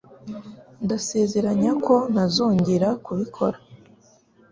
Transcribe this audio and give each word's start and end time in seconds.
Ndasezeranya 0.85 1.71
ko 1.85 1.95
ntazongera 2.11 2.89
kubikora. 3.05 3.57